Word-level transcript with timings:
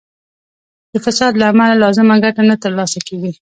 د 0.91 0.93
فساد 1.05 1.33
له 1.39 1.45
امله 1.51 1.73
لازمه 1.83 2.15
ګټه 2.23 2.41
نه 2.49 2.55
تر 2.63 2.71
لاسه 2.79 2.99
کیږي. 3.07 3.31